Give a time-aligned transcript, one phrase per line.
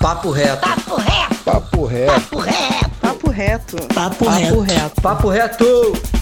[0.00, 0.56] Papo reto.
[0.60, 1.44] Papo reto.
[1.44, 2.12] Papo reto.
[3.00, 3.76] Papo reto.
[3.92, 4.46] Papo reto.
[4.48, 5.00] Papo reto.
[5.02, 6.19] Papo reto.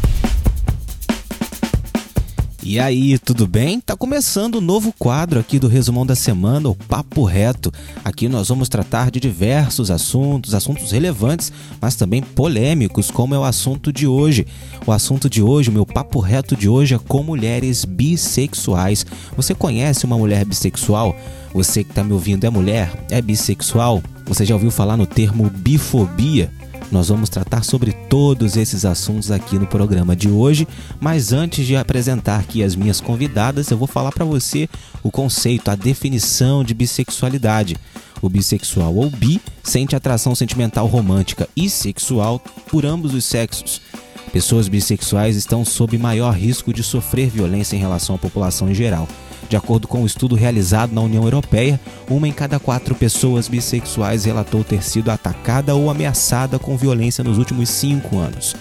[2.71, 3.81] E aí, tudo bem?
[3.81, 7.73] Tá começando o um novo quadro aqui do Resumão da Semana, o Papo Reto.
[8.05, 11.51] Aqui nós vamos tratar de diversos assuntos, assuntos relevantes,
[11.81, 14.47] mas também polêmicos, como é o assunto de hoje.
[14.87, 19.07] O assunto de hoje, o meu Papo Reto de hoje é com mulheres bissexuais.
[19.35, 21.17] Você conhece uma mulher bissexual?
[21.55, 22.93] Você que está me ouvindo é mulher?
[23.11, 24.03] É bissexual?
[24.27, 26.51] Você já ouviu falar no termo bifobia?
[26.91, 30.67] Nós vamos tratar sobre todos esses assuntos aqui no programa de hoje,
[30.99, 34.69] mas antes de apresentar aqui as minhas convidadas, eu vou falar para você
[35.03, 37.77] o conceito, a definição de bissexualidade.
[38.23, 43.83] O bissexual ou bi sente atração sentimental romântica e sexual por ambos os sexos.
[44.33, 49.07] Pessoas bissexuais estão sob maior risco de sofrer violência em relação à população em geral.
[49.49, 54.25] De acordo com um estudo realizado na União Europeia, uma em cada quatro pessoas bissexuais
[54.27, 58.55] relatou ter sido atacada ou ameaçada com violência nos últimos cinco anos.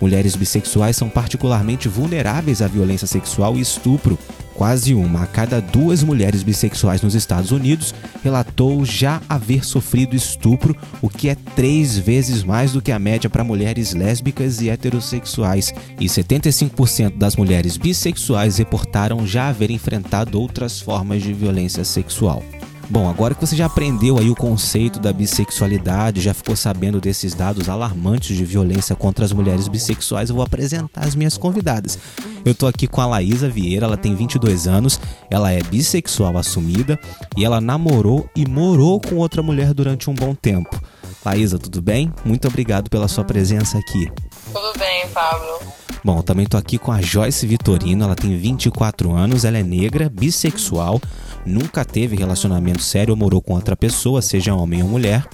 [0.00, 4.18] Mulheres bissexuais são particularmente vulneráveis à violência sexual e estupro.
[4.54, 10.76] Quase uma a cada duas mulheres bissexuais nos Estados Unidos relatou já haver sofrido estupro,
[11.00, 15.72] o que é três vezes mais do que a média para mulheres lésbicas e heterossexuais.
[15.98, 22.42] E 75% das mulheres bissexuais reportaram já haver enfrentado outras formas de violência sexual.
[22.90, 27.34] Bom, agora que você já aprendeu aí o conceito da bissexualidade, já ficou sabendo desses
[27.34, 31.98] dados alarmantes de violência contra as mulheres bissexuais, eu vou apresentar as minhas convidadas.
[32.44, 36.98] Eu tô aqui com a Laísa Vieira, ela tem 22 anos, ela é bissexual assumida
[37.36, 40.78] e ela namorou e morou com outra mulher durante um bom tempo.
[41.24, 42.12] Laísa, tudo bem?
[42.24, 44.10] Muito obrigado pela sua presença aqui.
[44.52, 45.60] Tudo bem, Pablo.
[46.04, 50.08] Bom, também tô aqui com a Joyce Vitorino, ela tem 24 anos, ela é negra,
[50.08, 51.00] bissexual,
[51.46, 55.24] nunca teve relacionamento sério ou morou com outra pessoa, seja homem ou mulher.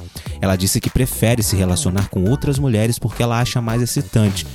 [0.43, 4.47] Ela disse que prefere se relacionar com outras mulheres porque ela acha mais excitante,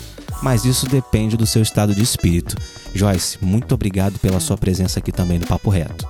[0.43, 2.55] mas isso depende do seu estado de espírito.
[2.93, 6.07] Joyce, muito obrigado pela sua presença aqui também no Papo Reto.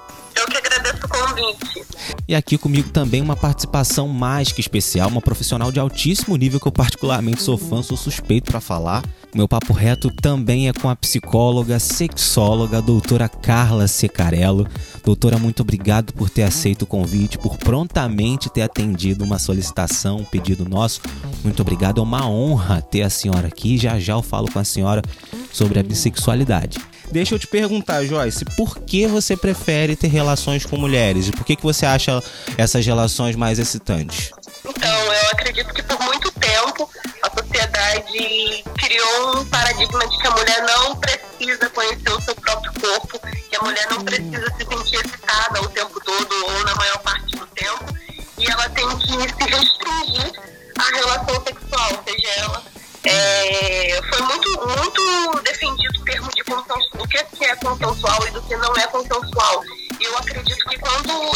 [2.25, 6.67] E aqui comigo também uma participação mais que especial, uma profissional de altíssimo nível que
[6.67, 9.03] eu particularmente sou fã, sou suspeito para falar.
[9.35, 14.66] Meu papo reto também é com a psicóloga, sexóloga, doutora Carla Secarello.
[15.03, 20.23] Doutora, muito obrigado por ter aceito o convite, por prontamente ter atendido uma solicitação, um
[20.23, 21.01] pedido nosso.
[21.44, 23.78] Muito obrigado, é uma honra ter a senhora aqui.
[23.78, 25.01] Já já eu falo com a senhora
[25.51, 26.78] sobre a bissexualidade.
[27.13, 31.28] Deixa eu te perguntar, Joyce, por que você prefere ter relações com mulheres?
[31.28, 32.19] E por que, que você acha
[32.57, 34.31] essas relações mais excitantes?
[34.66, 36.90] Então, eu acredito que por muito tempo
[37.22, 42.73] a sociedade criou um paradigma de que a mulher não precisa conhecer o seu próprio
[42.81, 46.97] corpo, que a mulher não precisa se sentir excitada o tempo todo ou na maior
[47.03, 47.96] parte do tempo,
[48.40, 50.31] e ela tem que se restringir
[50.79, 52.63] à relação sexual, seja ela.
[53.06, 55.03] É, foi muito, muito
[57.63, 59.63] consensual e do que não é consensual.
[60.00, 61.31] E eu acredito que quando,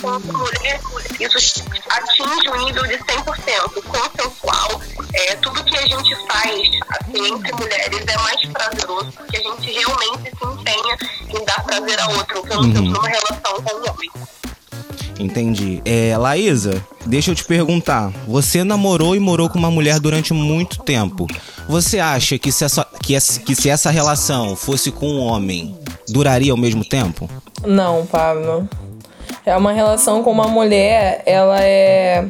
[0.00, 0.80] quando mulher,
[1.18, 4.80] isso atinge o um nível de 100% consensual,
[5.14, 9.72] é, tudo que a gente faz assim, entre mulheres é mais prazeroso, porque a gente
[9.72, 10.96] realmente se empenha
[11.28, 12.90] em dar prazer a outro, pelo menos uhum.
[12.90, 13.49] numa relação.
[15.20, 15.82] Entendi.
[15.84, 18.10] É, Laísa, deixa eu te perguntar.
[18.26, 21.26] Você namorou e morou com uma mulher durante muito tempo.
[21.68, 25.76] Você acha que se essa, que essa, que se essa relação fosse com um homem,
[26.08, 27.28] duraria ao mesmo tempo?
[27.66, 28.66] Não, Pablo.
[29.44, 32.26] É uma relação com uma mulher, ela é.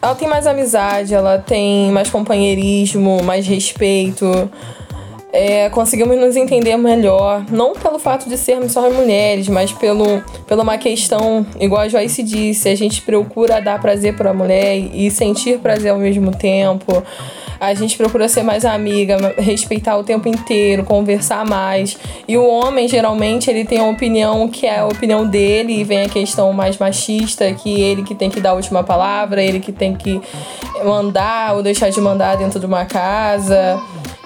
[0.00, 4.50] Ela tem mais amizade, ela tem mais companheirismo, mais respeito
[5.34, 10.62] é, conseguimos nos entender melhor, não pelo fato de sermos só mulheres, mas pelo, pela
[10.62, 15.10] uma questão, igual a Joyce disse, a gente procura dar prazer para a mulher e
[15.10, 17.02] sentir prazer ao mesmo tempo.
[17.58, 21.96] A gente procura ser mais amiga, respeitar o tempo inteiro, conversar mais.
[22.28, 26.02] E o homem, geralmente, ele tem a opinião que é a opinião dele, e vem
[26.02, 29.72] a questão mais machista, que ele que tem que dar a última palavra, ele que
[29.72, 30.20] tem que
[30.84, 33.80] mandar ou deixar de mandar dentro de uma casa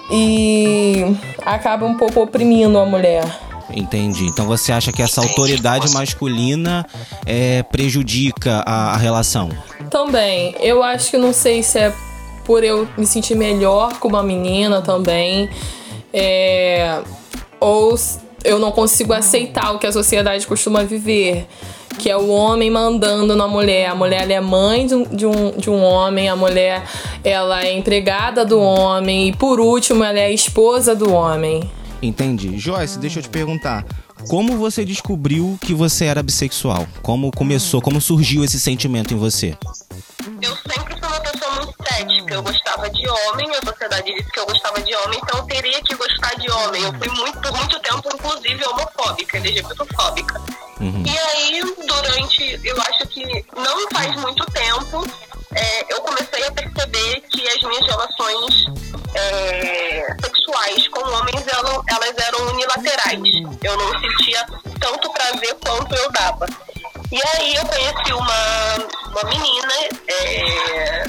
[0.09, 1.15] e
[1.45, 3.25] acaba um pouco oprimindo a mulher.
[3.71, 4.25] Entendi.
[4.25, 6.85] Então você acha que essa autoridade masculina
[7.25, 9.49] é, prejudica a, a, relação?
[9.91, 10.55] Também.
[10.59, 11.93] Eu acho que não sei se é
[12.43, 15.49] por eu me sentir melhor com uma menina também.
[16.11, 17.01] É,
[17.59, 17.95] ou
[18.43, 21.47] eu não consigo aceitar o que a sociedade costuma viver
[21.99, 23.89] que é o homem mandando na mulher.
[23.89, 26.83] A mulher é mãe de um, de um, de um homem, a mulher
[27.23, 31.69] ela é empregada do homem e por último ela é a esposa do homem.
[32.01, 32.57] Entendi.
[32.57, 33.85] Joyce, deixa eu te perguntar.
[34.27, 36.87] Como você descobriu que você era bissexual?
[37.01, 39.57] Como começou, como surgiu esse sentimento em você?
[40.41, 40.98] Eu sempre
[41.83, 42.33] cética.
[42.33, 45.81] Eu gostava de homem, a sociedade disse que eu gostava de homem, então eu teria
[45.81, 46.83] que gostar de homem.
[46.83, 50.41] Eu fui muito, por muito tempo, inclusive, homofóbica, LGBTfóbica.
[50.79, 51.03] Uhum.
[51.05, 55.05] E aí, durante, eu acho que não faz muito tempo,
[55.55, 58.65] é, eu comecei a perceber que as minhas relações
[59.15, 63.19] é, sexuais com homens elas, elas eram unilaterais.
[63.63, 64.45] Eu não sentia
[64.79, 66.45] tanto prazer quanto eu dava.
[67.11, 68.75] E aí eu conheci uma,
[69.09, 69.73] uma menina
[70.07, 71.03] é,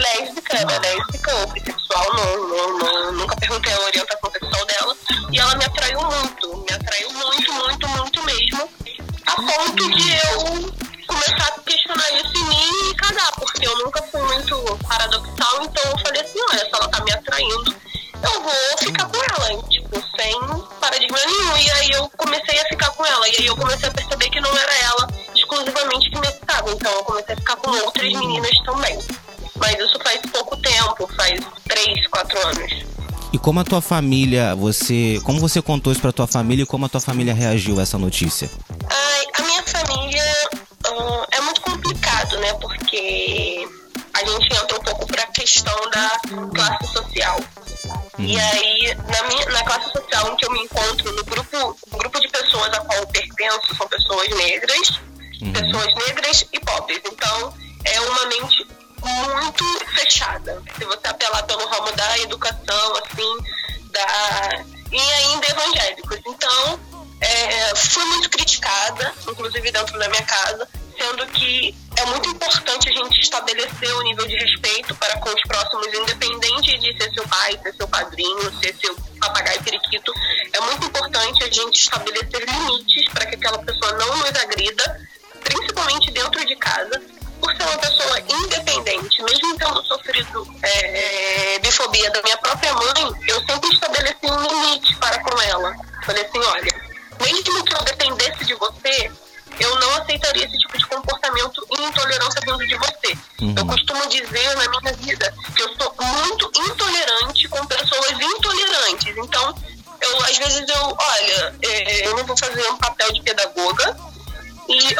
[0.00, 4.96] lésbica, ela é lésbica ou não, não, não, nunca perguntei a orientação sexual dela,
[5.30, 8.68] e ela me atraiu muito, me atraiu muito, muito, muito mesmo,
[9.26, 10.72] a ponto de eu
[11.06, 15.90] começar a questionar isso em mim e casar, porque eu nunca fui muito paradoxal, então
[15.90, 17.76] eu falei assim, olha, se ela tá me atraindo,
[18.22, 20.40] eu vou ficar com ela, tipo, sem
[20.80, 21.56] paradigma nenhum.
[21.56, 24.40] E aí eu comecei a ficar com ela, e aí eu comecei a perceber que
[24.40, 28.52] não era ela exclusivamente que me excitava, então eu comecei a ficar com outras meninas
[28.64, 28.98] também.
[29.56, 32.92] Mas isso faz pouco tempo, faz três, quatro anos.
[33.32, 36.84] E como a tua família, você, como você contou isso para tua família e como
[36.84, 38.50] a tua família reagiu a essa notícia?
[38.90, 40.22] Ai, a minha família
[40.86, 42.52] hum, é muito complicado, né?
[42.54, 43.66] Porque
[44.12, 46.10] a gente entra um pouco para a questão da
[46.54, 47.40] classe social.
[48.18, 48.26] Uhum.
[48.26, 51.98] E aí, na, minha, na classe social em que eu me encontro, no grupo, no
[51.98, 55.00] grupo de pessoas a qual eu pertenço, são pessoas negras,
[55.40, 55.52] uhum.
[55.52, 57.00] pessoas negras e pobres.
[57.06, 57.54] Então,
[57.84, 58.66] é uma mente
[59.08, 59.64] muito
[59.94, 60.62] fechada.
[60.76, 63.36] Se você apelar pelo ramo da educação, assim,
[63.90, 66.18] da e ainda evangélicos.
[66.26, 66.80] Então,
[67.20, 70.68] é, fui muito criticada, inclusive dentro da minha casa,
[70.98, 75.42] sendo que é muito importante a gente estabelecer o nível de respeito para com os
[75.42, 80.12] próximos, independente de ser seu pai, ser seu padrinho, ser seu papagaio periquito.
[80.52, 85.08] É muito importante a gente estabelecer limites para que aquela pessoa não nos agrida,
[85.42, 87.00] principalmente dentro de casa,
[87.42, 93.12] por ser uma pessoa independente, mesmo tendo sofrido é, é, bifobia da minha própria mãe,
[93.26, 95.74] eu sempre estabeleci um limite para com ela.
[96.06, 96.72] Falei assim, olha,
[97.20, 99.10] mesmo que eu dependesse de você,
[99.58, 103.18] eu não aceitaria esse tipo de comportamento e intolerância vindo de você.
[103.40, 103.54] Uhum.
[103.58, 109.14] Eu costumo dizer na minha vida que eu sou muito intolerante com pessoas intolerantes.
[109.16, 109.54] Então,
[110.00, 113.96] eu às vezes eu, olha, é, eu não vou fazer um papel de pedagoga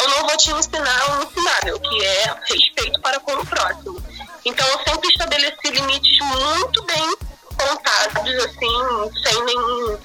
[0.03, 4.03] eu não vou te ensinar o ensinável, que é respeito para com o próximo.
[4.45, 7.17] Então, eu sempre estabeleci limites muito bem
[7.57, 9.99] contados, assim, sem, nenhum,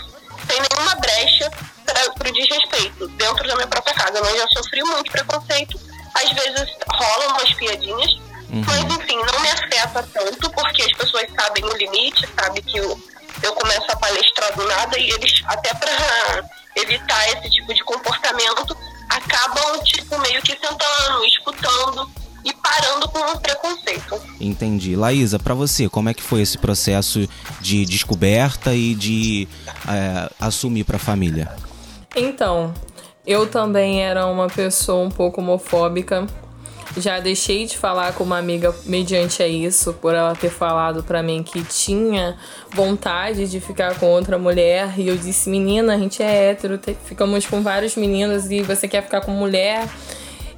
[0.47, 1.51] sem nenhuma brecha
[1.83, 4.19] para o desrespeito dentro da minha própria casa.
[4.19, 5.79] Eu já sofri muito preconceito,
[6.13, 8.13] às vezes rolam umas piadinhas,
[8.49, 8.63] uhum.
[8.65, 13.01] mas enfim, não me afeta tanto, porque as pessoas sabem o limite, sabem que eu,
[13.41, 16.43] eu começo a palestrar do nada e eles, até para
[16.75, 18.77] evitar esse tipo de comportamento,
[19.09, 22.09] acabam, tipo, meio que sentando, escutando
[22.43, 24.21] e parando com o preconceito.
[24.39, 24.95] Entendi.
[24.95, 27.27] Laísa, para você, como é que foi esse processo
[27.59, 29.47] de descoberta e de
[29.87, 31.51] é, assumir para a família?
[32.15, 32.73] Então,
[33.25, 36.25] eu também era uma pessoa um pouco homofóbica.
[36.95, 41.21] Já deixei de falar com uma amiga mediante a isso, por ela ter falado para
[41.21, 42.37] mim que tinha
[42.73, 44.93] vontade de ficar com outra mulher.
[44.97, 49.03] E eu disse: Menina, a gente é hétero, ficamos com vários meninos e você quer
[49.03, 49.87] ficar com mulher.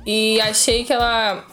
[0.05, 1.43] E achei que ela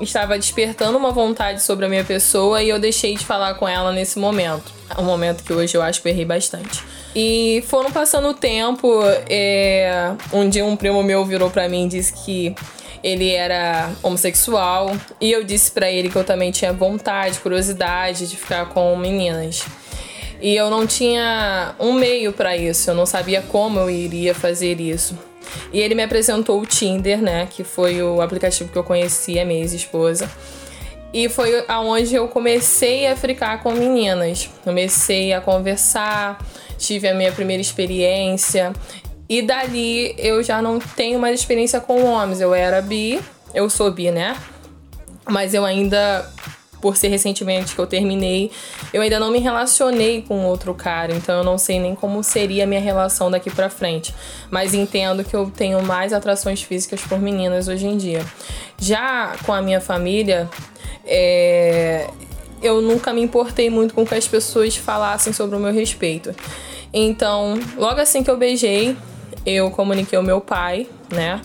[0.00, 3.92] estava despertando uma vontade sobre a minha pessoa e eu deixei de falar com ela
[3.92, 4.72] nesse momento.
[4.96, 6.82] É um momento que hoje eu acho que eu errei bastante.
[7.14, 9.00] E foram passando o tempo.
[9.28, 10.12] É...
[10.32, 12.54] Um dia um primo meu virou para mim e disse que
[13.04, 14.96] ele era homossexual.
[15.20, 19.62] E eu disse para ele que eu também tinha vontade, curiosidade de ficar com meninas.
[20.40, 24.80] E eu não tinha um meio para isso, eu não sabia como eu iria fazer
[24.80, 25.16] isso.
[25.70, 27.46] E ele me apresentou o Tinder, né?
[27.50, 30.28] Que foi o aplicativo que eu conheci a minha ex-esposa.
[31.12, 34.48] E foi aonde eu comecei a ficar com meninas.
[34.64, 36.44] Comecei a conversar,
[36.78, 38.72] tive a minha primeira experiência.
[39.28, 42.40] E dali eu já não tenho mais experiência com homens.
[42.40, 43.20] Eu era bi,
[43.54, 44.36] eu sou bi, né?
[45.26, 46.30] Mas eu ainda
[46.84, 48.50] por ser recentemente que eu terminei,
[48.92, 52.64] eu ainda não me relacionei com outro cara, então eu não sei nem como seria
[52.64, 54.14] a minha relação daqui para frente.
[54.50, 58.22] Mas entendo que eu tenho mais atrações físicas por meninas hoje em dia.
[58.78, 60.46] Já com a minha família,
[61.06, 62.10] é,
[62.60, 66.34] eu nunca me importei muito com que as pessoas falassem sobre o meu respeito.
[66.92, 68.94] Então, logo assim que eu beijei,
[69.44, 71.40] eu comuniquei ao meu pai, né?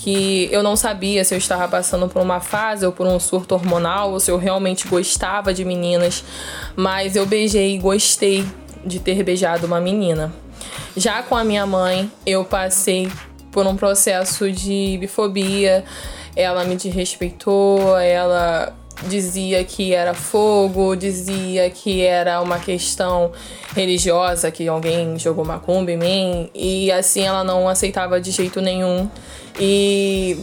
[0.00, 3.54] que eu não sabia se eu estava passando por uma fase ou por um surto
[3.54, 6.24] hormonal ou se eu realmente gostava de meninas,
[6.76, 8.46] mas eu beijei e gostei
[8.84, 10.32] de ter beijado uma menina.
[10.96, 13.10] Já com a minha mãe, eu passei
[13.50, 15.84] por um processo de bifobia.
[16.36, 18.72] Ela me desrespeitou, ela
[19.06, 23.32] dizia que era fogo, dizia que era uma questão
[23.74, 29.08] religiosa, que alguém jogou macumba em mim, e assim ela não aceitava de jeito nenhum.
[29.60, 30.38] E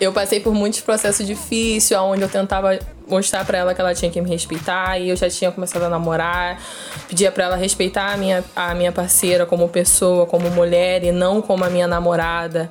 [0.00, 4.10] eu passei por muitos processos difíceis, onde eu tentava mostrar para ela que ela tinha
[4.10, 6.60] que me respeitar e eu já tinha começado a namorar.
[7.08, 11.42] Pedia para ela respeitar a minha, a minha parceira como pessoa, como mulher e não
[11.42, 12.70] como a minha namorada.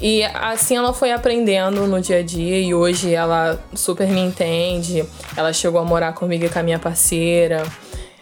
[0.00, 5.04] E assim ela foi aprendendo no dia a dia e hoje ela super me entende.
[5.36, 7.62] Ela chegou a morar comigo e com a minha parceira.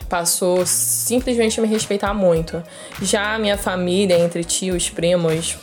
[0.08, 2.62] Passou simplesmente a me respeitar muito.
[3.00, 5.56] Já a minha família, entre tios, primos,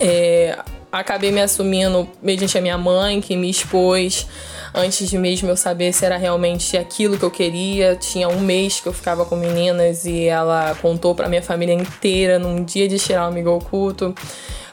[0.00, 0.58] é,
[0.90, 4.26] acabei me assumindo mediante a minha mãe, que me expôs
[4.74, 7.94] antes de mesmo eu saber se era realmente aquilo que eu queria.
[7.94, 12.40] Tinha um mês que eu ficava com meninas e ela contou para minha família inteira
[12.40, 14.12] num dia de tirar o amigo oculto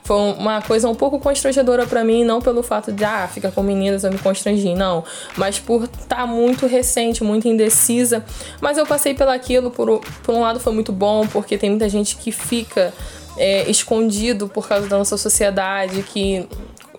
[0.05, 3.63] foi uma coisa um pouco constrangedora para mim, não pelo fato de, ah, ficar com
[3.63, 5.03] meninas eu me constrangi, não.
[5.35, 8.23] Mas por estar tá muito recente, muito indecisa.
[8.61, 12.17] Mas eu passei pelaquilo, por, por um lado foi muito bom, porque tem muita gente
[12.17, 12.93] que fica
[13.35, 16.47] é, escondido por causa da nossa sociedade, que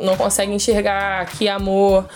[0.00, 2.08] não consegue enxergar que amor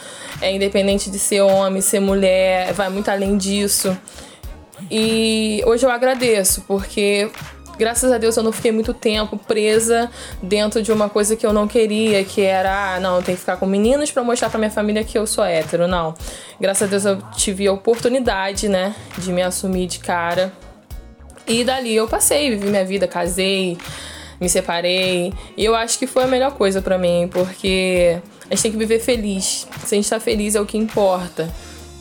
[0.42, 3.97] é independente de ser homem, ser mulher, vai muito além disso.
[4.90, 7.30] E hoje eu agradeço, porque
[7.80, 10.10] graças a Deus eu não fiquei muito tempo presa
[10.42, 13.40] dentro de uma coisa que eu não queria, que era, ah, não, eu tenho que
[13.40, 16.14] ficar com meninos para mostrar para minha família que eu sou hétero, não.
[16.60, 20.52] Graças a Deus eu tive a oportunidade, né, de me assumir de cara.
[21.46, 23.78] E dali eu passei, vivi minha vida, casei,
[24.38, 25.32] me separei.
[25.56, 28.18] E eu acho que foi a melhor coisa para mim, porque
[28.50, 29.66] a gente tem que viver feliz.
[29.87, 31.50] Se a gente tá feliz é o que importa.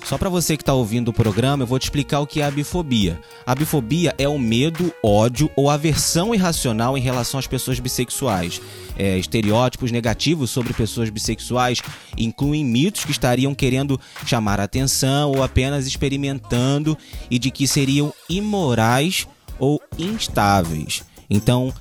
[0.04, 2.46] Só para você que está ouvindo o programa, eu vou te explicar o que é
[2.46, 3.20] a bifobia.
[3.46, 8.62] A bifobia é o medo, ódio ou aversão irracional em relação às pessoas bissexuais.
[8.98, 11.82] É, estereótipos negativos sobre pessoas bissexuais
[12.18, 16.98] incluem mitos que estariam querendo chamar atenção ou apenas experimentando
[17.30, 19.28] e de que seriam imorais
[19.60, 21.04] ou instáveis.
[21.30, 21.72] Então,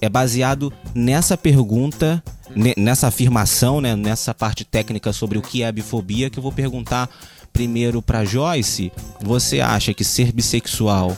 [0.00, 2.22] é baseado nessa pergunta,
[2.76, 6.52] nessa afirmação, né, nessa parte técnica sobre o que é a bifobia, que eu vou
[6.52, 7.10] perguntar
[7.54, 11.16] primeiro para Joyce, você acha que ser bissexual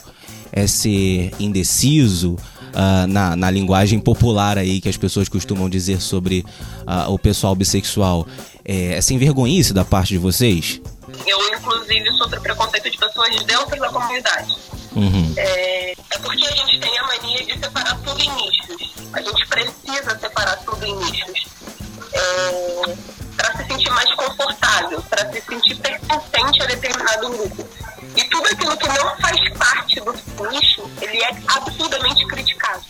[0.52, 6.44] é ser indeciso uh, na, na linguagem popular aí que as pessoas costumam dizer sobre
[6.86, 8.26] uh, o pessoal bissexual?
[8.62, 10.80] É, é sem vergonhice da parte de vocês?
[11.26, 14.54] Eu, inclusive, sofro preconceito de pessoas dentro da comunidade.
[14.94, 15.32] Uhum.
[15.36, 18.94] É, é porque a gente tem a mania de separar tudo em nichos.
[19.14, 21.46] A gente precisa separar tudo em nichos.
[22.12, 27.68] É, para se sentir mais confortável, para se sentir pertencente a determinado grupo.
[28.16, 32.82] E tudo aquilo que não faz parte do nicho, ele é absurdamente criticado.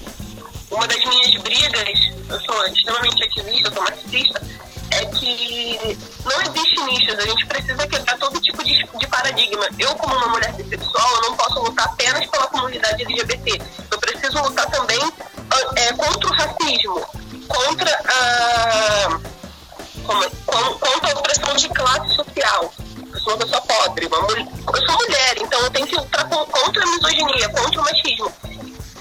[0.70, 1.98] Uma das minhas brigas,
[2.28, 4.42] eu sou extremamente ativista, eu sou marxista,
[4.90, 9.68] é que não existe nichos, a gente precisa quebrar todo tipo de, de paradigma.
[9.78, 13.60] Eu, como uma mulher bissexual, eu não posso lutar apenas pela comunidade LGBT.
[13.90, 15.00] Eu preciso lutar também
[15.76, 17.06] é, contra o racismo,
[17.48, 19.35] contra a
[20.06, 22.72] quanto à opressão de classe social.
[23.12, 26.28] Eu sou uma pessoa pobre, uma mulher, eu sou mulher, então eu tenho que lutar
[26.28, 28.32] contra a misoginia, contra o machismo.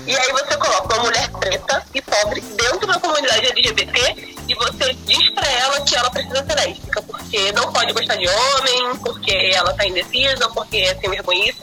[0.07, 4.93] E aí você coloca uma mulher preta e pobre dentro da comunidade LGBT e você
[5.05, 9.51] diz pra ela que ela precisa ser lésbica, porque não pode gostar de homem, porque
[9.53, 11.57] ela tá indecisa, porque é sem vergonhice.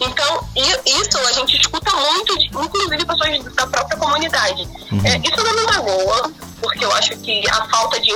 [0.00, 4.62] Então, isso a gente escuta muito, inclusive pessoas da própria comunidade.
[4.92, 5.02] Uhum.
[5.04, 8.12] É, isso não me magoa, porque eu acho que a falta de,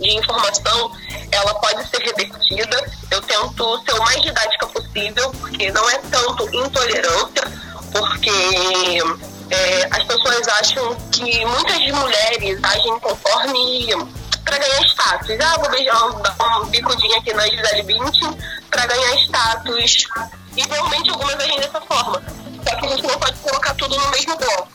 [0.00, 0.92] de informação
[1.30, 2.92] ela pode ser revertida.
[3.10, 7.42] Eu tento ser o mais didática possível, porque não é tanto intolerância,
[7.92, 8.30] porque
[9.50, 13.88] é, as pessoas acham que muitas mulheres agem conforme
[14.44, 15.36] para ganhar status.
[15.40, 18.38] Ah, vou beijar um, um bicudinho aqui na Gisele Bündchen
[18.70, 20.06] para ganhar status.
[20.56, 22.22] E realmente algumas agem dessa forma.
[22.68, 24.70] Só que a gente não pode colocar tudo no mesmo bloco.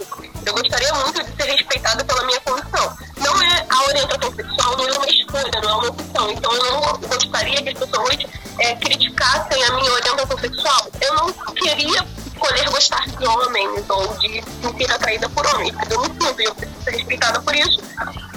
[0.46, 2.98] Eu gostaria muito de ser respeitada pela minha condição.
[3.18, 6.32] Não é a orientação sexual, não é uma escolha, não é uma opção.
[6.32, 8.18] Então eu não gostaria que as pessoas
[8.60, 10.88] é, criticassem a minha orientação sexual.
[11.02, 15.76] Eu não queria escolher gostar de homens ou de sentir atraída por homens.
[15.90, 17.82] Eu me sinto eu preciso ser respeitada por isso.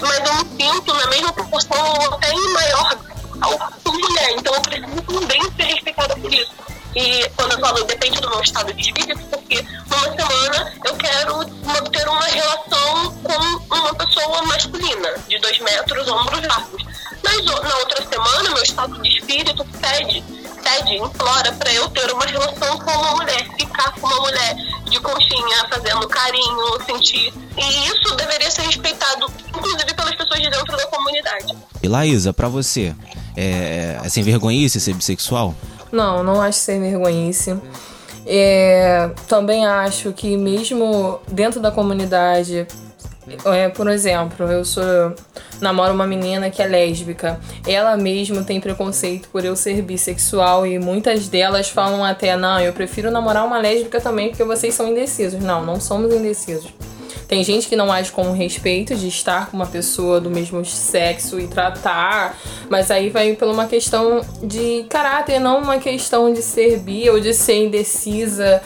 [0.01, 2.99] Mas eu me sinto na mesma proporção ou até em maior
[3.41, 4.31] ao mulher.
[4.37, 6.53] Então eu preciso também ser respeitada por isso.
[6.95, 11.45] E quando eu falo depende do meu estado de espírito, porque numa semana eu quero
[11.91, 16.83] ter uma relação com uma pessoa masculina, de dois metros, ombros largos.
[17.23, 20.23] Mas na outra semana, meu estado de espírito pede
[20.63, 24.55] pede, implora para eu ter uma relação com uma mulher, ficar com uma mulher
[24.89, 27.33] de conchinha, fazendo carinho, sentir.
[27.57, 31.57] E isso deveria ser respeitado, inclusive pelas pessoas de dentro da comunidade.
[31.83, 32.95] E Laísa, pra você,
[33.37, 35.55] é, é sem vergonhice ser bissexual?
[35.93, 37.55] Não, não acho sem vergonhice.
[38.27, 42.67] É, também acho que mesmo dentro da comunidade,
[43.45, 44.83] é, por exemplo, eu sou
[45.61, 47.39] namoro uma menina que é lésbica.
[47.67, 52.73] Ela mesma tem preconceito por eu ser bissexual e muitas delas falam até: "Não, eu
[52.73, 55.41] prefiro namorar uma lésbica também porque vocês são indecisos".
[55.41, 56.73] Não, não somos indecisos.
[57.33, 61.41] Tem gente que não age com respeito de estar com uma pessoa do mesmo sexo
[61.41, 66.81] e tratar, mas aí vai por uma questão de caráter, não uma questão de ser
[66.81, 68.61] bi ou de ser indecisa.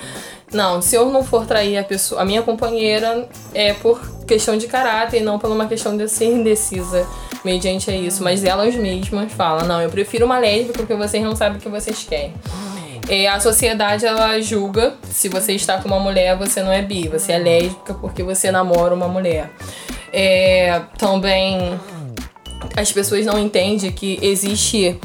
[0.52, 4.66] Não, se eu não for trair a pessoa, a minha companheira é por questão de
[4.66, 7.06] caráter e não por uma questão de ser indecisa
[7.44, 8.20] mediante a isso.
[8.24, 11.68] Mas elas mesmas falam, não, eu prefiro uma lésbica porque vocês não sabem o que
[11.68, 12.34] vocês querem.
[13.08, 17.08] É, a sociedade ela julga se você está com uma mulher, você não é bi,
[17.08, 19.50] você é lésbica porque você namora uma mulher.
[20.12, 21.78] É, também
[22.76, 24.98] as pessoas não entendem que existe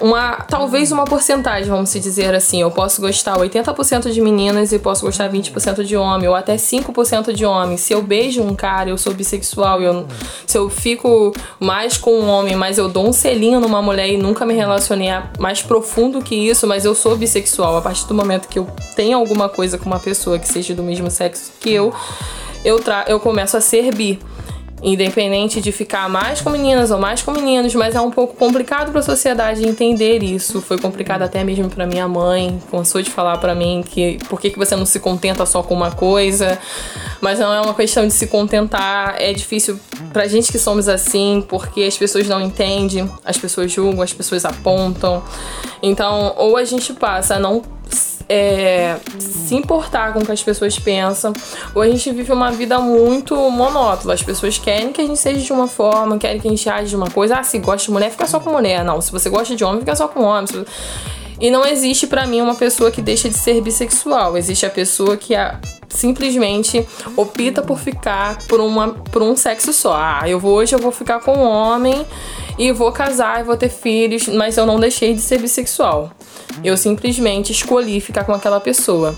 [0.00, 2.60] uma talvez uma porcentagem, vamos se dizer assim.
[2.60, 7.32] Eu posso gostar 80% de meninas e posso gostar 20% de homem, ou até 5%
[7.32, 7.76] de homem.
[7.76, 10.06] Se eu beijo um cara, eu sou bissexual, eu,
[10.46, 14.16] se eu fico mais com um homem, mas eu dou um selinho numa mulher e
[14.16, 17.76] nunca me relacionei mais profundo que isso, mas eu sou bissexual.
[17.76, 20.82] A partir do momento que eu tenho alguma coisa com uma pessoa que seja do
[20.82, 21.92] mesmo sexo que eu,
[22.64, 24.18] eu, eu começo a ser bi
[24.82, 28.90] independente de ficar mais com meninas ou mais com meninos, mas é um pouco complicado
[28.90, 30.60] para a sociedade entender isso.
[30.60, 34.50] Foi complicado até mesmo para minha mãe, cansou de falar para mim que por que,
[34.50, 36.58] que você não se contenta só com uma coisa,
[37.20, 39.78] mas não é uma questão de se contentar, é difícil
[40.12, 44.44] pra gente que somos assim, porque as pessoas não entendem, as pessoas julgam, as pessoas
[44.44, 45.22] apontam.
[45.82, 47.62] Então, ou a gente passa a não
[48.28, 51.32] é, se importar com o que as pessoas pensam,
[51.74, 54.14] ou a gente vive uma vida muito monótona.
[54.14, 56.90] As pessoas querem que a gente seja de uma forma, querem que a gente age
[56.90, 57.38] de uma coisa.
[57.38, 58.84] Ah, se gosta de mulher, fica só com mulher.
[58.84, 60.46] Não, se você gosta de homem, fica só com homem.
[61.40, 64.36] E não existe para mim uma pessoa que deixa de ser bissexual.
[64.36, 69.94] Existe a pessoa que a, simplesmente opta por ficar por, uma, por um sexo só.
[69.96, 72.04] Ah, eu vou hoje eu vou ficar com um homem
[72.58, 76.10] e vou casar e vou ter filhos, mas eu não deixei de ser bissexual.
[76.62, 79.16] Eu simplesmente escolhi ficar com aquela pessoa.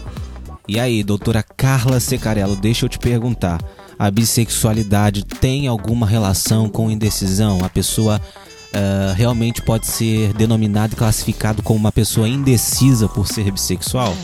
[0.68, 3.58] E aí, doutora Carla Secarello, deixa eu te perguntar.
[3.98, 7.64] A bissexualidade tem alguma relação com indecisão?
[7.64, 13.50] A pessoa uh, realmente pode ser denominada e classificada como uma pessoa indecisa por ser
[13.50, 14.14] bissexual?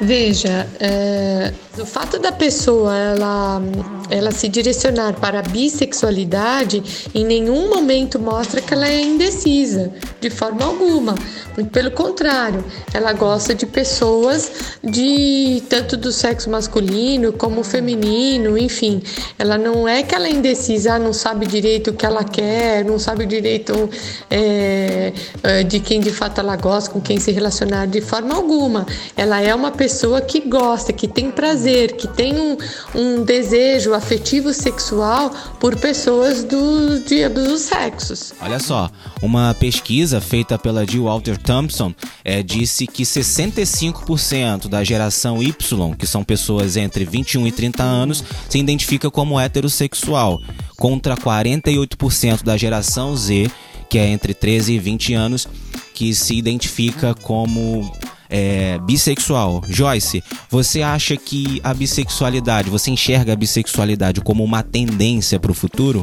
[0.00, 3.62] Veja, é, o fato da pessoa ela,
[4.08, 6.82] ela se direcionar para a bissexualidade
[7.14, 11.14] em nenhum momento mostra que ela é indecisa, de forma alguma.
[11.54, 14.50] Muito pelo contrário, ela gosta de pessoas
[14.82, 19.02] de tanto do sexo masculino como feminino, enfim.
[19.38, 22.98] Ela não é que ela é indecisa, não sabe direito o que ela quer, não
[22.98, 23.90] sabe direito
[24.30, 28.86] é, é, de quem de fato ela gosta, com quem se relacionar, de forma alguma.
[29.14, 29.89] Ela é uma pessoa
[30.26, 32.56] que gosta, que tem prazer, que tem um,
[32.94, 38.32] um desejo afetivo sexual por pessoas do, de ambos os sexos.
[38.40, 38.90] Olha só,
[39.22, 46.06] uma pesquisa feita pela Jill Walter Thompson é, disse que 65% da geração Y, que
[46.06, 50.40] são pessoas entre 21 e 30 anos, se identifica como heterossexual,
[50.76, 53.50] contra 48% da geração Z,
[53.88, 55.48] que é entre 13 e 20 anos,
[55.94, 57.92] que se identifica como
[58.30, 59.62] é, bissexual.
[59.68, 65.54] Joyce, você acha que a bissexualidade, você enxerga a bissexualidade como uma tendência para o
[65.54, 66.00] futuro?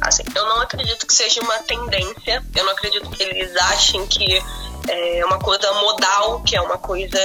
[0.00, 2.44] Assim, eu não acredito que seja uma tendência.
[2.54, 4.42] Eu não acredito que eles achem que
[4.88, 7.18] é uma coisa modal, que é uma coisa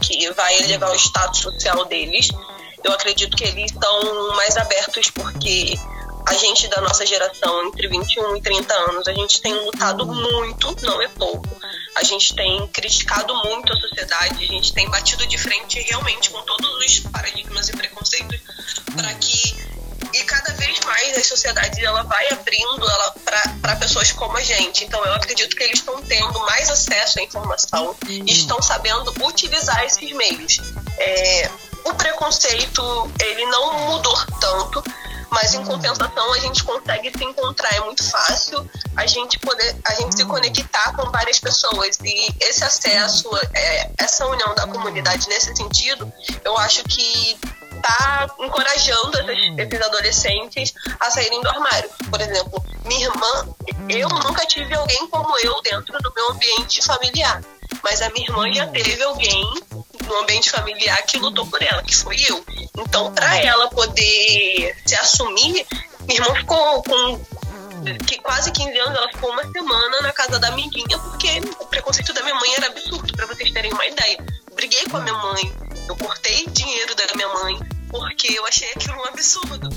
[0.00, 2.28] que vai elevar o status social deles.
[2.84, 5.78] Eu acredito que eles estão mais abertos porque
[6.26, 10.76] a gente da nossa geração, entre 21 e 30 anos, a gente tem lutado muito,
[10.82, 11.48] não é pouco.
[11.94, 16.40] A gente tem criticado muito a sociedade, a gente tem batido de frente realmente com
[16.42, 18.40] todos os paradigmas e preconceitos
[18.94, 19.72] para que
[20.12, 24.84] e cada vez mais a sociedade ela vai abrindo ela para pessoas como a gente.
[24.84, 29.84] Então eu acredito que eles estão tendo mais acesso à informação e estão sabendo utilizar
[29.84, 30.58] esses meios.
[30.98, 31.50] É,
[31.84, 34.82] o preconceito ele não mudou tanto,
[35.32, 39.94] mas em compensação a gente consegue se encontrar, é muito fácil a gente poder, a
[39.94, 45.56] gente se conectar com várias pessoas e esse acesso, é, essa união da comunidade nesse
[45.56, 46.12] sentido,
[46.44, 47.38] eu acho que
[47.74, 51.90] está encorajando esses, esses, adolescentes a saírem do armário.
[52.10, 53.48] Por exemplo, minha irmã,
[53.88, 57.42] eu nunca tive alguém como eu dentro do meu ambiente familiar.
[57.82, 59.44] mas a minha irmã já teve alguém
[60.06, 62.44] no ambiente familiar que lutou por ela, que foi eu.
[62.78, 65.66] Então, para ela poder se assumir,
[66.06, 67.20] minha irmã ficou com
[68.06, 72.12] que quase 15 anos, ela ficou uma semana na casa da amiguinha, porque o preconceito
[72.12, 74.18] da minha mãe era absurdo, para vocês terem uma ideia.
[74.54, 75.52] Briguei com a minha mãe,
[75.88, 77.58] eu cortei dinheiro da minha mãe,
[77.90, 79.68] porque eu achei aquilo um absurdo.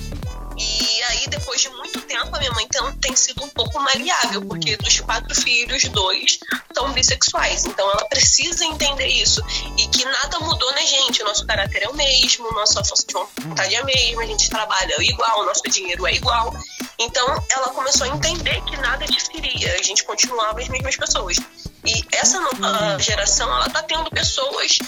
[0.58, 4.46] E aí, depois de muito tempo, a minha mãe tem, tem sido um pouco maleável,
[4.46, 6.40] porque dos quatro filhos, dois
[6.74, 7.66] são bissexuais.
[7.66, 9.42] Então, ela precisa entender isso.
[9.78, 11.22] E que nada mudou na gente.
[11.22, 14.50] O nosso caráter é o mesmo, nossa força de vontade é a mesma, a gente
[14.50, 16.54] trabalha igual, nosso dinheiro é igual.
[17.00, 19.74] Então, ela começou a entender que nada diferia.
[19.74, 21.38] A gente continuava as mesmas pessoas.
[21.86, 24.80] E essa nova geração, ela tá tendo pessoas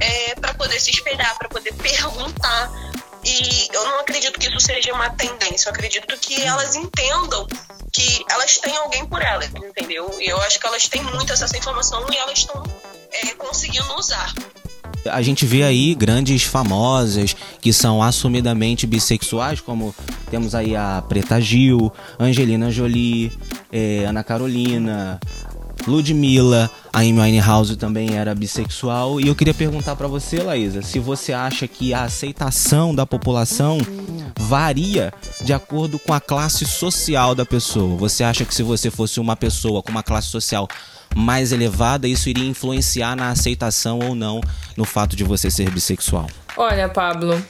[0.00, 2.70] é, para poder se espelhar, para poder perguntar,
[3.26, 7.46] e eu não acredito que isso seja uma tendência, eu acredito que elas entendam
[7.92, 10.14] que elas têm alguém por elas, entendeu?
[10.20, 12.62] E eu acho que elas têm muito essa informação e elas estão
[13.10, 14.32] é, conseguindo usar.
[15.10, 19.94] A gente vê aí grandes famosas que são assumidamente bissexuais, como
[20.30, 23.32] temos aí a Preta Gil, Angelina Jolie,
[23.72, 25.20] é, Ana Carolina,
[25.86, 29.20] Ludmilla, a Amy Winehouse também era bissexual.
[29.20, 33.78] E eu queria perguntar para você, Laísa, se você acha que a aceitação da população
[34.38, 37.96] varia de acordo com a classe social da pessoa.
[37.96, 40.68] Você acha que se você fosse uma pessoa com uma classe social
[41.14, 44.40] mais elevada, isso iria influenciar na aceitação ou não
[44.76, 46.26] no fato de você ser bissexual?
[46.56, 47.42] Olha, Pablo,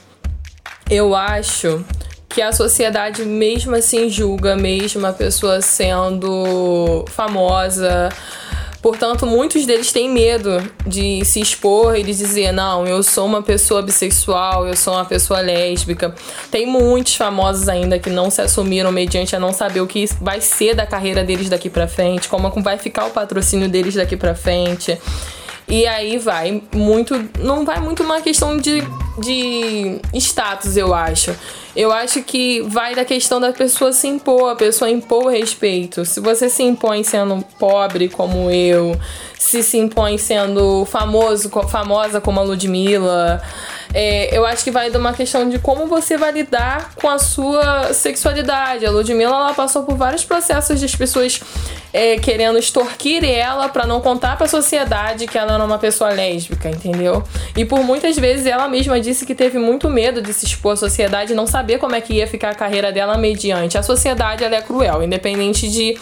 [0.89, 1.83] eu acho
[2.29, 8.09] que a sociedade mesmo assim julga mesmo a pessoa sendo famosa.
[8.81, 13.41] Portanto, muitos deles têm medo de se expor e de dizer: não, eu sou uma
[13.41, 16.13] pessoa bissexual, eu sou uma pessoa lésbica.
[16.51, 20.39] Tem muitos famosos ainda que não se assumiram mediante a não saber o que vai
[20.41, 24.35] ser da carreira deles daqui para frente, como vai ficar o patrocínio deles daqui para
[24.35, 24.97] frente.
[25.67, 27.29] E aí vai muito.
[27.39, 28.81] Não vai muito uma questão de,
[29.19, 31.35] de status, eu acho.
[31.75, 36.05] Eu acho que vai da questão da pessoa se impor, a pessoa impor o respeito.
[36.05, 38.99] Se você se impõe sendo pobre como eu,
[39.37, 43.41] se se impõe sendo famoso, famosa como a Ludmilla
[43.93, 47.17] é, eu acho que vai de uma questão de como você vai lidar com a
[47.17, 48.85] sua sexualidade.
[48.85, 51.39] A Ludmilla ela passou por vários processos de as pessoas
[51.93, 56.11] é, querendo extorquir ela para não contar para a sociedade que ela era uma pessoa
[56.11, 57.23] lésbica, entendeu?
[57.55, 60.75] E por muitas vezes ela mesma disse que teve muito medo de se expor à
[60.75, 63.77] sociedade e não saber como é que ia ficar a carreira dela mediante.
[63.77, 65.97] A sociedade ela é cruel, independente de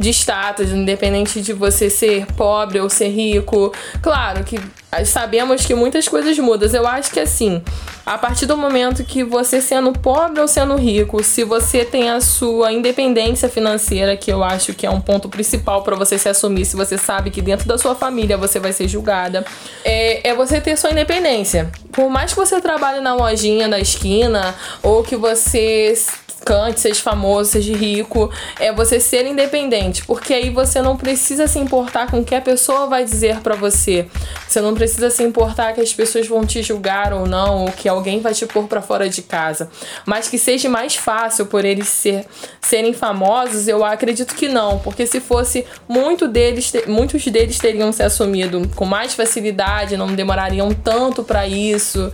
[0.00, 3.70] de status, independente de você ser pobre ou ser rico.
[4.00, 4.58] Claro que
[5.04, 6.68] sabemos que muitas coisas mudam.
[6.72, 7.62] Eu acho que assim,
[8.06, 12.18] a partir do momento que você sendo pobre ou sendo rico, se você tem a
[12.18, 16.64] sua independência financeira, que eu acho que é um ponto principal para você se assumir,
[16.64, 19.44] se você sabe que dentro da sua família você vai ser julgada,
[19.84, 21.70] é, é você ter sua independência.
[21.92, 25.94] Por mais que você trabalhe na lojinha da esquina ou que você
[26.44, 31.58] cante, seja famoso, seja rico, é você ser independente, porque aí você não precisa se
[31.58, 34.06] importar com o que a pessoa vai dizer para você.
[34.48, 37.88] Você não precisa se importar que as pessoas vão te julgar ou não, ou que
[37.88, 39.70] alguém vai te pôr para fora de casa.
[40.04, 42.26] Mas que seja mais fácil por eles ser,
[42.60, 48.02] serem famosos, eu acredito que não, porque se fosse muito deles, muitos deles teriam se
[48.02, 52.12] assumido com mais facilidade, não demorariam tanto para isso.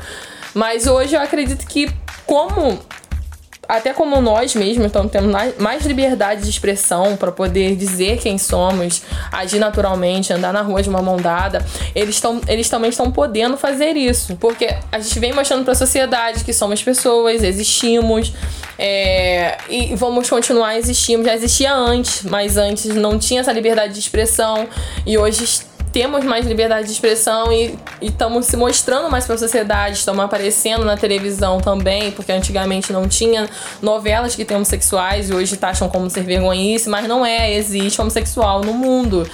[0.54, 1.90] Mas hoje eu acredito que
[2.26, 2.80] como
[3.68, 9.02] até como nós mesmos estamos tendo mais liberdade de expressão para poder dizer quem somos,
[9.32, 13.56] agir naturalmente, andar na rua de uma mão dada, eles, tão, eles também estão podendo
[13.56, 14.36] fazer isso.
[14.36, 18.32] Porque a gente vem mostrando para a sociedade que somos pessoas, existimos
[18.78, 21.24] é, e vamos continuar existindo.
[21.24, 24.68] Já existia antes, mas antes não tinha essa liberdade de expressão
[25.04, 25.44] e hoje
[25.96, 30.84] temos mais liberdade de expressão e estamos se mostrando mais para a sociedade, estamos aparecendo
[30.84, 33.48] na televisão também, porque antigamente não tinha
[33.80, 38.60] novelas que tem homossexuais e hoje taxam como ser vergonhice, mas não é, existe homossexual
[38.60, 39.26] no mundo.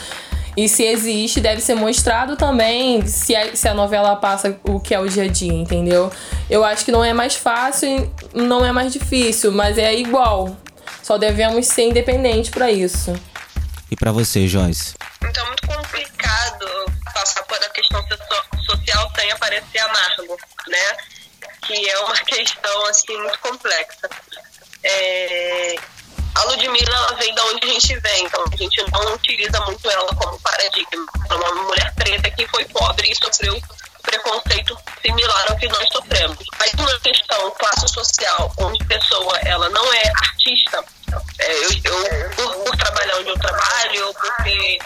[0.57, 4.95] E se existe, deve ser mostrado também se a, se a novela passa o que
[4.95, 6.13] é o dia a dia, entendeu?
[6.49, 10.57] Eu acho que não é mais fácil e não é mais difícil, mas é igual.
[11.03, 13.13] Só devemos ser independentes para isso.
[13.91, 14.95] E para você, Joyce?
[15.25, 16.23] Então é muito complicado
[17.23, 18.05] passar por a questão
[18.65, 20.97] social sem aparecer amargo, né?
[21.65, 24.11] Que é uma questão assim muito complexa.
[24.83, 25.77] É...
[26.35, 30.15] A Ludmilla vem da onde a gente vem, então a gente não utiliza muito ela
[30.15, 31.07] como paradigma.
[31.31, 33.61] É uma mulher preta que foi pobre e sofreu
[34.03, 36.45] preconceito similar ao que nós sofremos.
[36.59, 40.85] Mas uma questão classe social, onde pessoa ela não é artista,
[41.39, 44.79] é, eu, eu por, por, trabalhar onde eu trabalho, por ter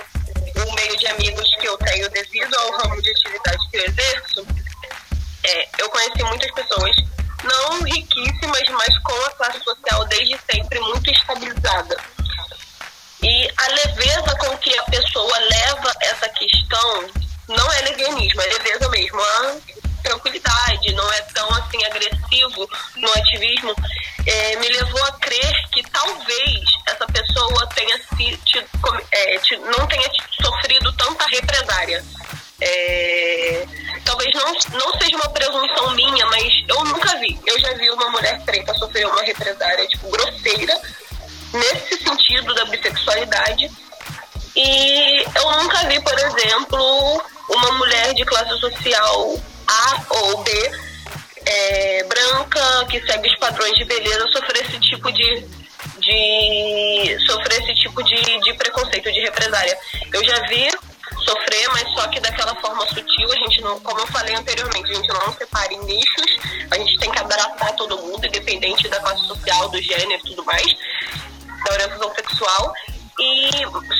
[0.62, 4.46] o meio de amigos que eu tenho devido ao ramo de atividade que eu exerço,
[5.44, 6.96] é, eu conheci muitas pessoas
[7.44, 11.96] não riquíssimas, mas com a classe social desde sempre muito estabilizada.
[13.22, 17.10] E a leveza com que a pessoa leva essa questão
[17.48, 19.56] não é levianismo, é leveza mesmo, a
[20.02, 23.74] tranquilidade, não é tão assim agressivo no ativismo.
[48.58, 50.50] Social A ou B,
[51.44, 55.46] é, branca, que segue os padrões de beleza, sofrer esse tipo de,
[55.98, 59.76] de sofrer esse tipo de, de preconceito, de represária.
[60.12, 60.68] Eu já vi
[61.26, 64.94] sofrer, mas só que daquela forma sutil, a gente não, como eu falei anteriormente, a
[64.94, 66.38] gente não separa em nichos,
[66.70, 70.44] a gente tem que abraçar todo mundo, independente da classe social, do gênero e tudo
[70.44, 70.66] mais,
[71.64, 72.72] da orientação sexual.
[73.18, 73.48] E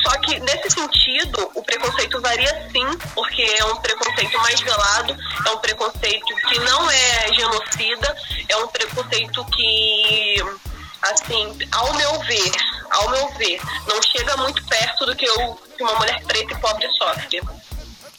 [0.03, 5.49] só que nesse sentido, o preconceito varia sim, porque é um preconceito mais velado, é
[5.49, 8.15] um preconceito que não é genocida,
[8.47, 10.35] é um preconceito que
[11.01, 12.51] assim, ao meu ver,
[12.91, 16.57] ao meu ver, não chega muito perto do que, eu, que uma mulher preta e
[16.59, 17.41] pobre sofre.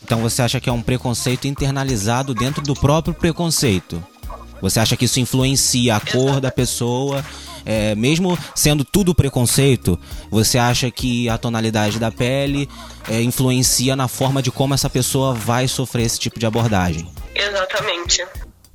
[0.03, 4.03] Então você acha que é um preconceito internalizado dentro do próprio preconceito?
[4.61, 7.25] Você acha que isso influencia a cor da pessoa?
[7.71, 9.99] É, mesmo sendo tudo preconceito,
[10.31, 12.67] você acha que a tonalidade da pele
[13.07, 17.07] é, influencia na forma de como essa pessoa vai sofrer esse tipo de abordagem?
[17.35, 18.25] Exatamente.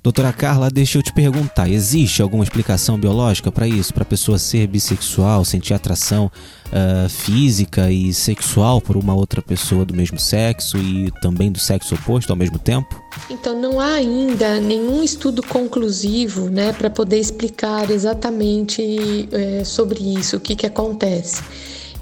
[0.03, 3.93] Doutora Carla, deixa eu te perguntar: existe alguma explicação biológica para isso?
[3.93, 6.29] Para a pessoa ser bissexual, sentir atração
[6.67, 11.95] uh, física e sexual por uma outra pessoa do mesmo sexo e também do sexo
[11.95, 13.01] oposto ao mesmo tempo?
[13.29, 20.35] Então, não há ainda nenhum estudo conclusivo né, para poder explicar exatamente é, sobre isso,
[20.35, 21.41] o que, que acontece.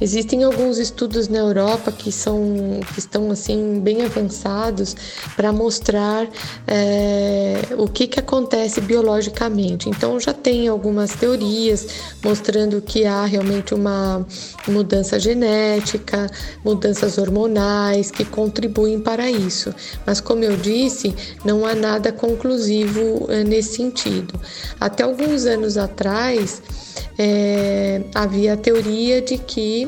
[0.01, 4.95] Existem alguns estudos na Europa que são que estão assim bem avançados
[5.35, 6.27] para mostrar
[6.65, 9.87] é, o que, que acontece biologicamente.
[9.89, 11.85] Então já tem algumas teorias
[12.23, 14.25] mostrando que há realmente uma
[14.67, 16.27] mudança genética,
[16.65, 19.71] mudanças hormonais que contribuem para isso.
[20.03, 21.13] Mas como eu disse,
[21.45, 24.33] não há nada conclusivo é, nesse sentido.
[24.79, 26.59] Até alguns anos atrás
[27.17, 29.87] é, havia a teoria de que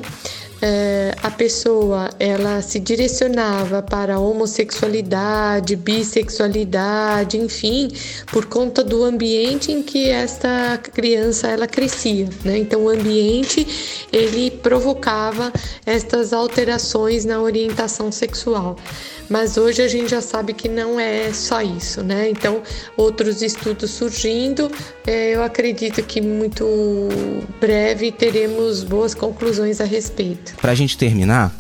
[0.66, 7.90] é, a pessoa ela se direcionava para a homossexualidade, bissexualidade, enfim,
[8.32, 12.58] por conta do ambiente em que esta criança ela crescia, né?
[12.58, 13.68] Então o ambiente
[14.10, 15.52] ele provocava
[15.86, 18.78] estas alterações na orientação sexual.
[19.30, 22.30] Mas hoje a gente já sabe que não é só isso, né?
[22.30, 22.62] Então,
[22.98, 24.72] outros estudos surgindo,
[25.06, 26.66] é, eu acredito que muito
[27.60, 30.56] breve teremos boas conclusões a respeito.
[30.58, 31.54] Para a gente terminar,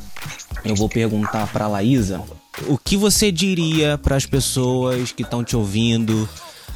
[0.63, 2.21] eu vou perguntar para a Laísa
[2.67, 6.30] o que você diria para as pessoas que estão te ouvindo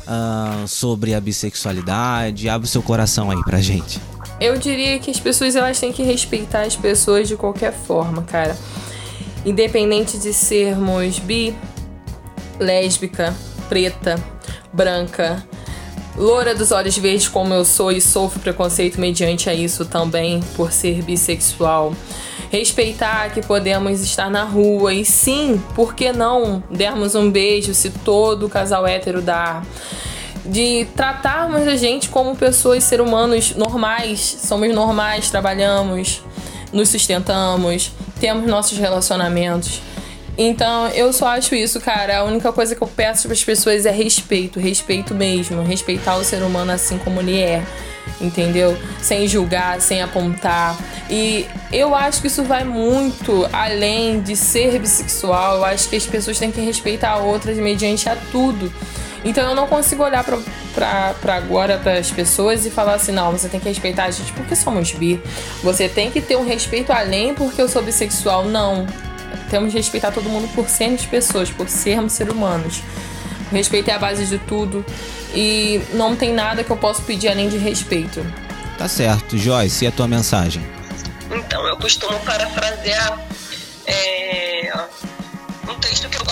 [0.08, 2.50] uh, sobre a bissexualidade?
[2.50, 4.00] Abre o seu coração aí pra gente.
[4.40, 8.56] Eu diria que as pessoas elas têm que respeitar as pessoas de qualquer forma, cara
[9.48, 11.56] independente de sermos bi,
[12.60, 13.34] lésbica,
[13.70, 14.22] preta,
[14.74, 15.42] branca,
[16.18, 20.74] loura dos olhos verdes como eu sou e sofro preconceito mediante a isso também por
[20.74, 21.94] ser bissexual.
[22.52, 27.90] Respeitar que podemos estar na rua e sim, por que não dermos um beijo se
[27.90, 29.64] todo casal hétero dá?
[30.46, 36.22] de tratarmos a gente como pessoas, ser humanos normais, somos normais, trabalhamos,
[36.72, 39.82] nos sustentamos, temos nossos relacionamentos.
[40.38, 42.20] Então, eu só acho isso, cara.
[42.20, 46.24] A única coisa que eu peço para as pessoas é respeito, respeito mesmo, respeitar o
[46.24, 47.64] ser humano assim como ele é,
[48.22, 48.78] entendeu?
[49.02, 50.78] Sem julgar, sem apontar.
[51.10, 55.58] E eu acho que isso vai muito além de ser bissexual.
[55.58, 58.72] Eu acho que as pessoas têm que respeitar outras mediante a tudo.
[59.28, 60.40] Então eu não consigo olhar pra,
[60.74, 64.12] pra, pra agora para as pessoas e falar assim, não, você tem que respeitar a
[64.12, 65.22] gente porque somos bi.
[65.62, 68.46] Você tem que ter um respeito além porque eu sou bissexual.
[68.46, 68.88] Não.
[69.50, 72.82] Temos que respeitar todo mundo por sermos pessoas, por sermos seres humanos.
[73.52, 74.86] respeito é a base de tudo.
[75.34, 78.26] E não tem nada que eu possa pedir além de respeito.
[78.78, 79.38] Tá certo.
[79.38, 80.66] Joyce, e a tua mensagem?
[81.30, 83.28] Então, eu costumo parafrasear
[83.86, 84.27] é,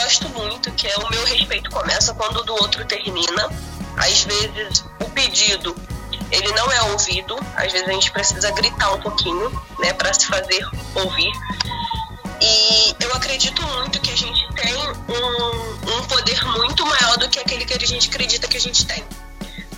[0.06, 3.50] gosto muito, que é o meu respeito começa quando o do outro termina.
[3.98, 5.76] Às vezes o pedido
[6.32, 10.28] ele não é ouvido, às vezes a gente precisa gritar um pouquinho, né, para se
[10.28, 10.64] fazer
[10.94, 11.32] ouvir.
[12.40, 17.40] E eu acredito muito que a gente tem um, um poder muito maior do que
[17.40, 19.04] aquele que a gente acredita que a gente tem.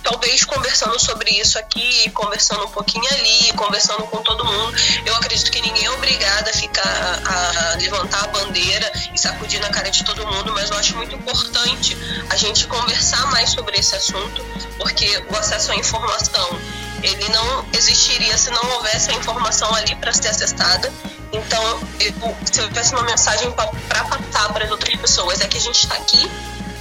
[0.08, 5.50] Talvez conversando sobre isso aqui, conversando um pouquinho ali, conversando com todo mundo, eu acredito
[5.50, 10.02] que ninguém é obrigado a ficar a levantar a bandeira e sacudir na cara de
[10.02, 11.96] todo mundo, mas eu acho muito importante
[12.30, 14.42] a gente conversar mais sobre esse assunto,
[14.78, 16.58] porque o acesso à informação
[17.02, 20.90] ele não existiria se não houvesse a informação ali para ser acessada.
[21.32, 21.62] Então,
[22.00, 25.60] eu, se eu tivesse uma mensagem para passar para as outras pessoas, é que a
[25.60, 26.28] gente está aqui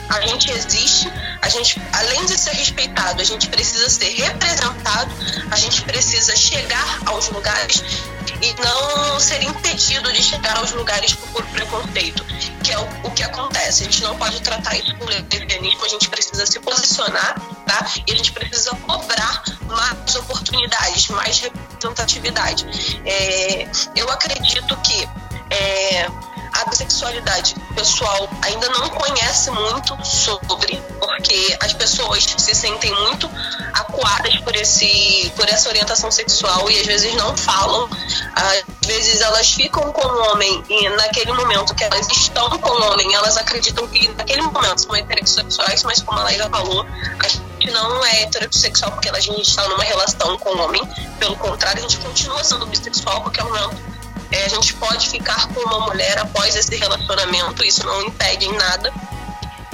[0.09, 1.11] a gente existe,
[1.47, 5.10] a gente, além de ser respeitado, a gente precisa ser representado,
[5.49, 7.81] a gente precisa chegar aos lugares
[8.41, 12.21] e não ser impedido de chegar aos lugares por preconceito,
[12.62, 13.83] que é o, o que acontece.
[13.83, 17.88] A gente não pode tratar isso com lesbianismo, a gente precisa se posicionar, tá?
[18.05, 22.65] E a gente precisa cobrar mais oportunidades, mais representatividade.
[23.05, 25.07] É, eu acredito que
[25.49, 26.10] é,
[26.58, 33.30] a bissexualidade o pessoal ainda não conhece muito sobre, porque as pessoas se sentem muito
[33.74, 37.88] acuadas por, esse, por essa orientação sexual e às vezes não falam.
[38.34, 42.91] Às vezes elas ficam com o homem e naquele momento que elas estão com o
[42.91, 46.86] homem, elas acreditam que naquele momento são heterossexuais, mas como a Laila falou,
[47.20, 50.82] a gente não é heterossexual porque a gente está numa relação com o homem.
[51.20, 53.96] Pelo contrário, a gente continua sendo bissexual porque é um momento
[54.31, 58.53] é, a gente pode ficar com uma mulher após esse relacionamento, isso não impede em
[58.53, 58.91] nada.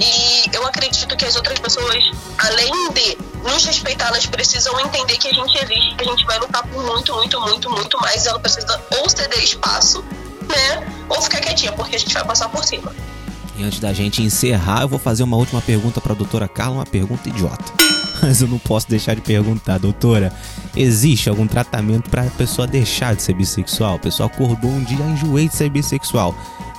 [0.00, 2.04] E eu acredito que as outras pessoas,
[2.38, 6.38] além de nos respeitar, elas precisam entender que a gente existe, que a gente vai
[6.38, 8.26] lutar por muito, muito, muito, muito mais.
[8.26, 10.02] Ela precisa ou ceder espaço,
[10.48, 11.04] né?
[11.08, 12.94] Ou ficar quietinha, porque a gente vai passar por cima.
[13.56, 16.76] E antes da gente encerrar, eu vou fazer uma última pergunta para a doutora Carla,
[16.76, 17.72] uma pergunta idiota.
[18.24, 20.32] Mas eu não posso deixar de perguntar, doutora,
[20.74, 23.96] existe algum tratamento para a pessoa deixar de ser bissexual?
[23.96, 26.34] A pessoa acordou um dia, enjoei de ser bissexual.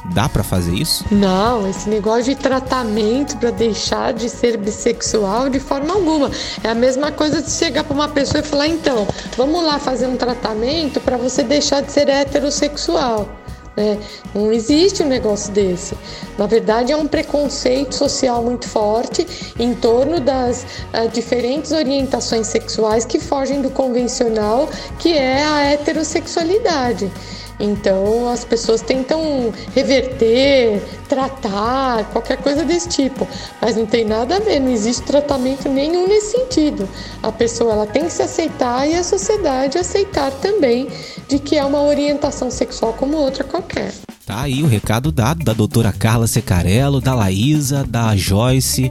[0.05, 1.05] Dá para fazer isso?
[1.11, 6.31] Não, esse negócio de tratamento para deixar de ser bissexual de forma alguma.
[6.63, 10.07] É a mesma coisa de chegar para uma pessoa e falar: então, vamos lá fazer
[10.07, 13.44] um tratamento para você deixar de ser heterossexual.
[13.75, 13.99] Né?
[14.33, 15.97] Não existe um negócio desse.
[16.37, 23.05] Na verdade, é um preconceito social muito forte em torno das uh, diferentes orientações sexuais
[23.05, 27.11] que fogem do convencional, que é a heterossexualidade.
[27.59, 33.27] Então as pessoas tentam reverter, tratar, qualquer coisa desse tipo,
[33.61, 36.87] mas não tem nada a ver, não existe tratamento nenhum nesse sentido.
[37.23, 40.89] A pessoa ela tem que se aceitar e a sociedade aceitar também
[41.27, 43.93] de que é uma orientação sexual como outra qualquer.
[44.25, 48.89] Tá aí o recado dado da doutora Carla Secarello, da Laísa, da Joyce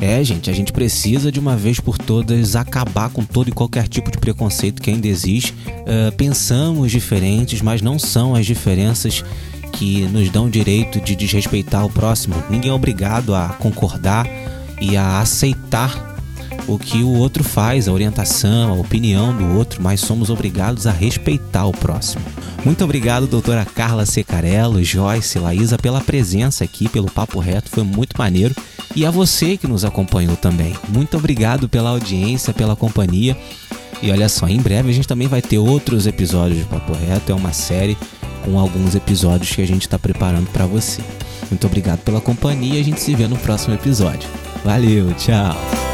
[0.00, 3.88] é, gente, a gente precisa de uma vez por todas acabar com todo e qualquer
[3.88, 5.52] tipo de preconceito que ainda existe.
[5.68, 9.24] Uh, pensamos diferentes, mas não são as diferenças
[9.72, 12.36] que nos dão o direito de desrespeitar o próximo.
[12.48, 14.26] Ninguém é obrigado a concordar
[14.80, 16.16] e a aceitar
[16.68, 20.92] o que o outro faz, a orientação, a opinião do outro, mas somos obrigados a
[20.92, 22.22] respeitar o próximo.
[22.64, 28.16] Muito obrigado, doutora Carla Secarello, Joyce, Laísa, pela presença aqui, pelo papo reto, foi muito
[28.18, 28.54] maneiro.
[28.94, 30.74] E a você que nos acompanhou também.
[30.88, 33.36] Muito obrigado pela audiência, pela companhia.
[34.02, 37.32] E olha só, em breve a gente também vai ter outros episódios de Papo Reto,
[37.32, 37.96] é uma série
[38.44, 41.02] com alguns episódios que a gente está preparando para você.
[41.50, 44.28] Muito obrigado pela companhia, a gente se vê no próximo episódio.
[44.64, 45.87] Valeu, tchau!